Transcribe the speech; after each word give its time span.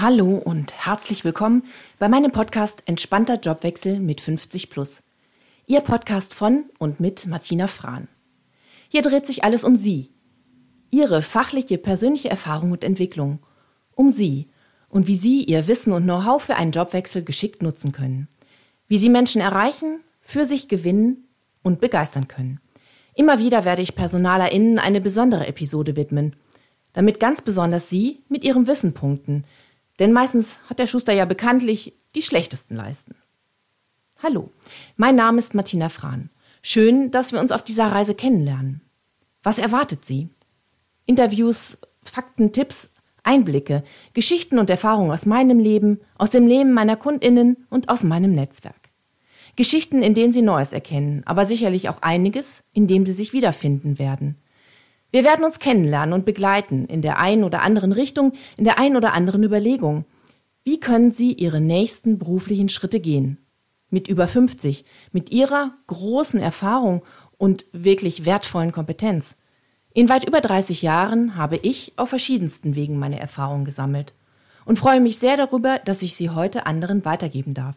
Hallo 0.00 0.40
und 0.42 0.72
herzlich 0.86 1.26
willkommen 1.26 1.62
bei 1.98 2.08
meinem 2.08 2.32
Podcast 2.32 2.82
Entspannter 2.86 3.38
Jobwechsel 3.38 4.00
mit 4.00 4.22
50 4.22 4.70
Plus. 4.70 5.02
Ihr 5.66 5.82
Podcast 5.82 6.32
von 6.32 6.64
und 6.78 7.00
mit 7.00 7.26
Martina 7.26 7.66
Frahn. 7.66 8.08
Hier 8.88 9.02
dreht 9.02 9.26
sich 9.26 9.44
alles 9.44 9.62
um 9.62 9.76
Sie, 9.76 10.08
Ihre 10.90 11.20
fachliche, 11.20 11.76
persönliche 11.76 12.30
Erfahrung 12.30 12.72
und 12.72 12.82
Entwicklung, 12.82 13.40
um 13.94 14.08
Sie 14.08 14.48
und 14.88 15.06
wie 15.06 15.16
Sie 15.16 15.44
Ihr 15.44 15.68
Wissen 15.68 15.92
und 15.92 16.04
Know-how 16.04 16.42
für 16.42 16.56
einen 16.56 16.72
Jobwechsel 16.72 17.22
geschickt 17.22 17.62
nutzen 17.62 17.92
können, 17.92 18.26
wie 18.88 18.96
Sie 18.96 19.10
Menschen 19.10 19.42
erreichen, 19.42 20.00
für 20.22 20.46
sich 20.46 20.68
gewinnen 20.68 21.28
und 21.62 21.78
begeistern 21.78 22.26
können. 22.26 22.58
Immer 23.14 23.38
wieder 23.38 23.66
werde 23.66 23.82
ich 23.82 23.96
PersonalerInnen 23.96 24.78
eine 24.78 25.02
besondere 25.02 25.46
Episode 25.46 25.94
widmen, 25.94 26.36
damit 26.94 27.20
ganz 27.20 27.42
besonders 27.42 27.90
Sie 27.90 28.20
mit 28.30 28.44
Ihrem 28.44 28.66
Wissen 28.66 28.94
punkten– 28.94 29.44
denn 30.00 30.12
meistens 30.12 30.58
hat 30.68 30.80
der 30.80 30.88
Schuster 30.88 31.12
ja 31.12 31.26
bekanntlich 31.26 31.94
die 32.16 32.22
schlechtesten 32.22 32.74
Leisten. 32.74 33.14
Hallo, 34.22 34.50
mein 34.96 35.14
Name 35.14 35.38
ist 35.38 35.54
Martina 35.54 35.88
Frahn. 35.88 36.30
Schön, 36.62 37.10
dass 37.10 37.32
wir 37.32 37.40
uns 37.40 37.52
auf 37.52 37.62
dieser 37.62 37.86
Reise 37.86 38.14
kennenlernen. 38.14 38.80
Was 39.42 39.58
erwartet 39.58 40.04
Sie? 40.04 40.28
Interviews, 41.06 41.78
Fakten, 42.02 42.52
Tipps, 42.52 42.90
Einblicke, 43.22 43.84
Geschichten 44.14 44.58
und 44.58 44.70
Erfahrungen 44.70 45.12
aus 45.12 45.26
meinem 45.26 45.58
Leben, 45.58 46.00
aus 46.16 46.30
dem 46.30 46.46
Leben 46.46 46.72
meiner 46.72 46.96
Kundinnen 46.96 47.66
und 47.68 47.88
aus 47.88 48.02
meinem 48.02 48.34
Netzwerk. 48.34 48.90
Geschichten, 49.56 50.02
in 50.02 50.14
denen 50.14 50.32
Sie 50.32 50.42
Neues 50.42 50.72
erkennen, 50.72 51.22
aber 51.26 51.44
sicherlich 51.44 51.88
auch 51.88 52.00
einiges, 52.00 52.62
in 52.72 52.86
dem 52.86 53.04
Sie 53.04 53.12
sich 53.12 53.32
wiederfinden 53.32 53.98
werden. 53.98 54.36
Wir 55.10 55.24
werden 55.24 55.44
uns 55.44 55.58
kennenlernen 55.58 56.12
und 56.12 56.24
begleiten 56.24 56.86
in 56.86 57.02
der 57.02 57.18
einen 57.18 57.44
oder 57.44 57.62
anderen 57.62 57.92
Richtung, 57.92 58.32
in 58.56 58.64
der 58.64 58.78
einen 58.78 58.96
oder 58.96 59.12
anderen 59.12 59.42
Überlegung. 59.42 60.04
Wie 60.62 60.78
können 60.78 61.10
Sie 61.10 61.32
Ihre 61.32 61.60
nächsten 61.60 62.18
beruflichen 62.18 62.68
Schritte 62.68 63.00
gehen? 63.00 63.38
Mit 63.88 64.06
über 64.06 64.28
50, 64.28 64.84
mit 65.10 65.32
Ihrer 65.32 65.74
großen 65.88 66.40
Erfahrung 66.40 67.02
und 67.38 67.66
wirklich 67.72 68.24
wertvollen 68.24 68.70
Kompetenz. 68.70 69.36
In 69.92 70.08
weit 70.08 70.28
über 70.28 70.40
30 70.40 70.82
Jahren 70.82 71.34
habe 71.36 71.56
ich 71.56 71.94
auf 71.96 72.10
verschiedensten 72.10 72.76
Wegen 72.76 72.98
meine 72.98 73.18
Erfahrungen 73.18 73.64
gesammelt 73.64 74.14
und 74.64 74.78
freue 74.78 75.00
mich 75.00 75.18
sehr 75.18 75.36
darüber, 75.36 75.80
dass 75.80 76.02
ich 76.02 76.14
sie 76.14 76.30
heute 76.30 76.66
anderen 76.66 77.04
weitergeben 77.04 77.54
darf. 77.54 77.74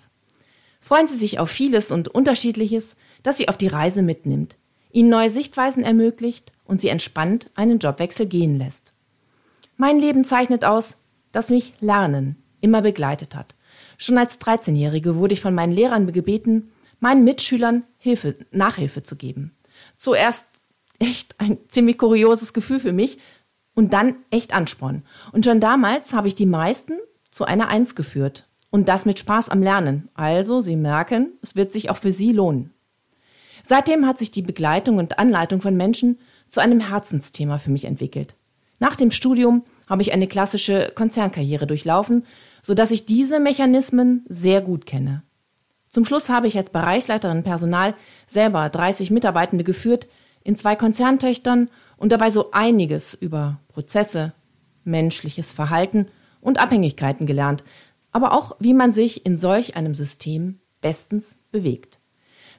Freuen 0.80 1.08
Sie 1.08 1.18
sich 1.18 1.40
auf 1.40 1.50
vieles 1.50 1.92
und 1.92 2.10
Unterschiedliches, 2.10 2.96
das 3.24 3.38
Sie 3.38 3.48
auf 3.48 3.58
die 3.58 3.68
Reise 3.68 4.04
mitnimmt, 4.04 4.58
Ihnen 4.94 5.10
neue 5.10 5.30
Sichtweisen 5.30 5.84
ermöglicht 5.84 6.52
und 6.64 6.80
sie 6.80 6.90
entspannt 6.90 7.50
einen 7.56 7.80
Jobwechsel 7.80 8.28
gehen 8.28 8.58
lässt. 8.58 8.94
Mein 9.76 10.00
Leben 10.00 10.24
zeichnet 10.24 10.64
aus, 10.64 10.96
dass 11.32 11.50
mich 11.50 11.74
Lernen 11.82 12.38
immer 12.62 12.82
begleitet 12.82 13.36
hat. 13.36 13.56
Schon 13.98 14.18
als 14.18 14.40
13-Jährige 14.40 15.18
wurde 15.18 15.34
ich 15.34 15.42
von 15.42 15.56
meinen 15.56 15.74
Lehrern 15.74 16.12
gebeten, 16.14 16.72
meinen 17.00 17.24
Mitschülern 17.24 17.84
Hilfe, 17.98 18.36
Nachhilfe 18.52 19.04
zu 19.04 19.16
geben. 19.16 19.56
Zuerst 19.98 20.48
echt 21.00 21.40
ein 21.40 21.58
ziemlich 21.68 21.98
kurioses 21.98 22.54
Gefühl 22.54 22.80
für 22.80 22.94
mich 22.94 23.18
und 23.74 23.94
dann 23.94 24.16
echt 24.30 24.54
Ansporn. 24.54 25.04
Und 25.32 25.46
schon 25.46 25.60
damals 25.60 26.14
habe 26.14 26.28
ich 26.28 26.36
die 26.36 26.46
meisten 26.46 26.94
zu 27.32 27.46
einer 27.46 27.68
Eins 27.68 27.96
geführt. 27.96 28.48
Und 28.70 28.90
das 28.90 29.06
mit 29.06 29.20
Spaß 29.20 29.50
am 29.50 29.62
Lernen. 29.62 30.10
Also, 30.16 30.62
Sie 30.62 30.76
merken, 30.76 31.34
es 31.42 31.56
wird 31.56 31.74
sich 31.74 31.90
auch 31.90 31.98
für 31.98 32.12
Sie 32.12 32.32
lohnen. 32.32 32.73
Seitdem 33.64 34.06
hat 34.06 34.20
sich 34.20 34.30
die 34.30 34.42
Begleitung 34.42 34.98
und 34.98 35.18
Anleitung 35.20 35.62
von 35.62 35.76
Menschen 35.76 36.20
zu 36.50 36.60
einem 36.60 36.82
Herzensthema 36.82 37.58
für 37.58 37.72
mich 37.72 37.86
entwickelt. 37.86 38.36
Nach 38.80 38.96
dem 38.96 39.12
Studium 39.12 39.64
habe 39.90 40.02
ich 40.02 40.14
eine 40.14 40.28
klassische 40.28 40.92
Konzernkarriere 40.94 41.66
durchlaufen, 41.66 42.26
sodass 42.62 42.92
ich 42.92 43.06
diese 43.06 43.40
Mechanismen 43.40 44.26
sehr 44.28 44.62
gut 44.62 44.86
kenne. 44.86 45.24
Zum 45.90 46.06
Schluss 46.06 46.30
habe 46.30 46.48
ich 46.48 46.58
als 46.58 46.70
Bereichsleiterin 46.70 47.44
Personal 47.44 47.94
selber 48.28 48.68
30 48.70 49.12
Mitarbeitende 49.12 49.64
geführt 49.64 50.08
in 50.44 50.56
zwei 50.56 50.76
Konzerntöchtern 50.76 51.70
und 51.98 52.12
dabei 52.12 52.32
so 52.32 52.52
einiges 52.52 53.14
über 53.14 53.60
Prozesse, 53.70 54.34
menschliches 54.84 55.52
Verhalten 55.52 56.08
und 56.42 56.60
Abhängigkeiten 56.60 57.26
gelernt, 57.26 57.64
aber 58.12 58.34
auch 58.34 58.56
wie 58.60 58.74
man 58.74 58.92
sich 58.92 59.26
in 59.26 59.38
solch 59.38 59.76
einem 59.78 59.96
System 59.96 60.60
bestens 60.82 61.38
bewegt. 61.52 62.00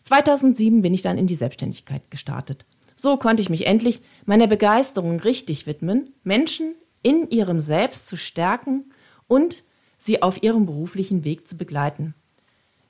2007 0.05 0.83
bin 0.83 0.95
ich 0.95 1.03
dann 1.03 1.19
in 1.19 1.27
die 1.27 1.35
Selbstständigkeit 1.35 2.11
gestartet 2.11 2.65
so 2.97 3.17
konnte 3.17 3.43
ich 3.43 3.51
mich 3.51 3.67
endlich 3.67 4.03
meiner 4.25 4.47
Begeisterung 4.47 5.21
richtig 5.21 5.67
widmen, 5.67 6.15
Menschen 6.23 6.75
in 7.03 7.29
ihrem 7.31 7.61
Selbst 7.61 8.07
zu 8.07 8.17
stärken 8.17 8.85
und 9.27 9.63
sie 9.99 10.23
auf 10.23 10.43
ihrem 10.43 10.67
beruflichen 10.67 11.25
Weg 11.25 11.47
zu 11.47 11.57
begleiten. 11.57 12.15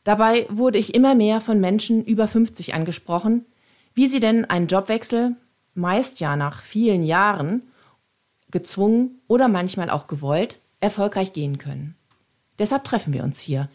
Dabei 0.05 0.47
wurde 0.51 0.79
ich 0.79 0.95
immer 0.95 1.15
mehr 1.15 1.41
von 1.41 1.61
Menschen 1.61 2.05
über 2.05 2.29
50 2.29 2.75
angesprochen, 2.75 3.47
wie 3.95 4.07
sie 4.07 4.21
denn 4.21 4.45
einen 4.45 4.67
Jobwechsel, 4.67 5.37
meist 5.75 6.21
ja 6.21 6.37
nach 6.37 6.63
vielen 6.63 7.05
Jahren, 7.05 7.63
gezwungen 8.51 9.21
oder 9.27 9.49
manchmal 9.49 9.91
auch 9.91 10.07
gewollt, 10.07 10.61
erfolgreich 10.81 11.33
gehen 11.33 11.59
können. 11.59 11.97
Deshalb 12.59 12.85
treffen 12.85 13.13
wir 13.13 13.25
uns 13.25 13.41
hier. 13.41 13.69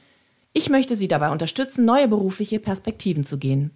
Ich 0.54 0.70
möchte 0.70 0.96
Sie 0.96 1.08
dabei 1.08 1.30
unterstützen, 1.30 1.86
neue 1.86 2.08
berufliche 2.08 2.60
Perspektiven 2.60 3.24
zu 3.24 3.38
gehen, 3.38 3.72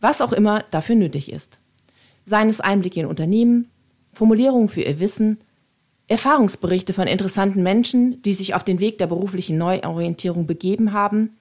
was 0.00 0.20
auch 0.20 0.32
immer 0.32 0.64
dafür 0.70 0.96
nötig 0.96 1.32
ist 1.32 1.58
seien 2.24 2.48
es 2.48 2.60
Einblicke 2.60 3.00
in 3.00 3.06
Unternehmen, 3.06 3.70
Formulierungen 4.12 4.68
für 4.68 4.82
ihr 4.82 5.00
Wissen, 5.00 5.38
Erfahrungsberichte 6.08 6.92
von 6.92 7.06
interessanten 7.06 7.62
Menschen, 7.62 8.20
die 8.22 8.34
sich 8.34 8.54
auf 8.54 8.64
den 8.64 8.80
Weg 8.80 8.98
der 8.98 9.06
beruflichen 9.06 9.56
Neuorientierung 9.56 10.46
begeben 10.46 10.92
haben, 10.92 11.38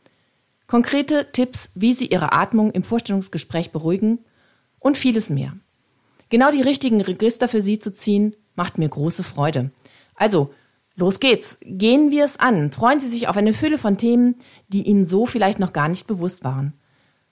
konkrete 0.68 1.28
Tipps, 1.32 1.72
wie 1.76 1.94
sie 1.94 2.08
ihre 2.08 2.32
Atmung 2.32 2.72
im 2.72 2.84
Vorstellungsgespräch 2.84 3.72
beruhigen 3.72 4.20
und 4.80 4.98
vieles 4.98 5.30
mehr. 5.30 5.54
Genau 6.30 6.52
die 6.52 6.62
richtigen 6.62 7.02
Register 7.02 7.50
für 7.50 7.62
Sie 7.62 7.80
zu 7.80 7.94
ziehen, 7.94 8.38
macht 8.56 8.78
mir 8.78 8.88
große 8.88 9.24
Freude. 9.24 9.72
Also, 10.16 10.54
los 11.02 11.20
geht's. 11.20 11.58
Gehen 11.66 12.12
wir 12.12 12.24
es 12.24 12.40
an. 12.40 12.72
Freuen 12.72 13.02
Sie 13.02 13.10
sich 13.10 13.28
auf 13.28 13.36
eine 13.36 13.54
Fülle 13.54 13.78
von 13.78 13.98
Themen, 13.98 14.36
die 14.70 14.84
Ihnen 14.84 15.04
so 15.04 15.26
vielleicht 15.26 15.60
noch 15.60 15.74
gar 15.74 15.90
nicht 15.90 16.08
bewusst 16.08 16.46
waren. 16.46 16.74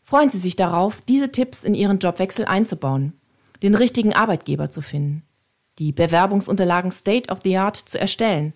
Freuen 0.02 0.30
Sie 0.30 0.40
sich 0.40 0.58
darauf, 0.58 1.02
diese 1.08 1.32
Tipps 1.32 1.64
in 1.64 1.74
Ihren 1.74 2.00
Jobwechsel 2.00 2.46
einzubauen 2.46 3.14
den 3.64 3.76
richtigen 3.76 4.14
Arbeitgeber 4.14 4.70
zu 4.70 4.82
finden, 4.82 5.24
die 5.80 5.92
Bewerbungsunterlagen 5.92 6.92
State 6.92 7.32
of 7.32 7.40
the 7.44 7.58
Art 7.58 7.76
zu 7.76 8.00
erstellen, 8.00 8.54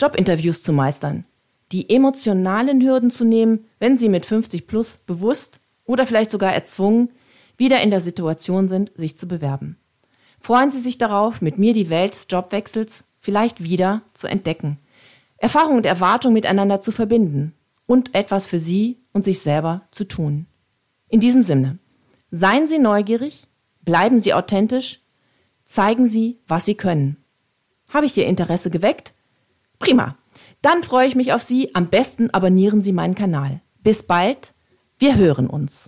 Jobinterviews 0.00 0.62
zu 0.62 0.72
meistern, 0.72 1.26
die 1.70 1.88
emotionalen 1.90 2.82
Hürden 2.82 3.10
zu 3.10 3.24
nehmen, 3.24 3.66
wenn 3.78 3.98
sie 3.98 4.08
mit 4.08 4.26
50 4.26 4.66
plus 4.66 4.98
bewusst 4.98 5.60
oder 5.84 6.06
vielleicht 6.06 6.30
sogar 6.30 6.52
erzwungen 6.52 7.10
wieder 7.56 7.80
in 7.82 7.90
der 7.90 8.00
Situation 8.00 8.68
sind, 8.68 8.92
sich 8.94 9.16
zu 9.16 9.26
bewerben. 9.26 9.78
Freuen 10.40 10.70
Sie 10.70 10.80
sich 10.80 10.98
darauf, 10.98 11.40
mit 11.40 11.58
mir 11.58 11.72
die 11.72 11.88
Welt 11.88 12.14
des 12.14 12.26
Jobwechsels 12.28 13.04
vielleicht 13.22 13.64
wieder 13.64 14.02
zu 14.12 14.26
entdecken, 14.26 14.78
Erfahrung 15.38 15.78
und 15.78 15.86
Erwartung 15.86 16.34
miteinander 16.34 16.82
zu 16.82 16.92
verbinden 16.92 17.54
und 17.86 18.14
etwas 18.14 18.46
für 18.46 18.58
Sie 18.58 18.98
und 19.14 19.24
sich 19.24 19.38
selber 19.38 19.82
zu 19.90 20.04
tun. 20.04 20.46
In 21.08 21.20
diesem 21.20 21.42
Sinne, 21.42 21.78
seien 22.30 22.68
Sie 22.68 22.78
neugierig, 22.78 23.48
Bleiben 23.84 24.20
Sie 24.20 24.32
authentisch. 24.32 25.00
Zeigen 25.64 26.08
Sie, 26.08 26.38
was 26.46 26.64
Sie 26.64 26.76
können. 26.76 27.16
Habe 27.90 28.06
ich 28.06 28.16
Ihr 28.16 28.26
Interesse 28.26 28.70
geweckt? 28.70 29.12
Prima. 29.78 30.16
Dann 30.60 30.82
freue 30.82 31.08
ich 31.08 31.16
mich 31.16 31.32
auf 31.32 31.42
Sie. 31.42 31.74
Am 31.74 31.88
besten 31.88 32.30
abonnieren 32.30 32.82
Sie 32.82 32.92
meinen 32.92 33.14
Kanal. 33.14 33.60
Bis 33.82 34.04
bald. 34.04 34.54
Wir 34.98 35.16
hören 35.16 35.48
uns. 35.48 35.80